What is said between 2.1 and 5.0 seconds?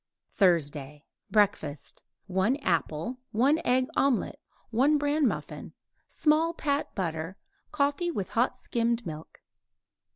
1 apple; 1 egg omelet; 1